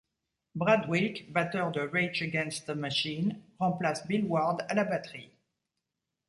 Brad 0.55 0.89
Wilk, 0.89 1.29
batteur 1.31 1.71
de 1.71 1.85
Rage 1.87 2.23
Against 2.23 2.65
the 2.65 2.73
Machine 2.73 3.43
remplace 3.59 4.01
Bill 4.07 4.25
Ward 4.25 4.65
à 4.67 4.73
la 4.73 4.83
batterie. 4.83 5.29